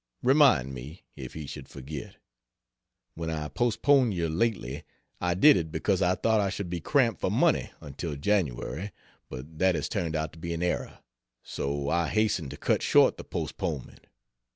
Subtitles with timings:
[0.23, 2.15] Remind me, if he should forget.
[3.13, 4.83] When I postponed you lately,
[5.19, 8.93] I did it because I thought I should be cramped for money until January,
[9.29, 11.01] but that has turned out to be an error,
[11.43, 14.07] so I hasten to cut short the postponement.